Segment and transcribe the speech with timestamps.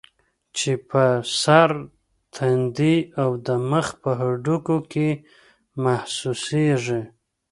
[0.57, 1.05] چې پۀ
[1.41, 1.71] سر،
[2.35, 5.07] تندي او د مخ پۀ هډوکو کې
[5.83, 7.01] محسوسيږي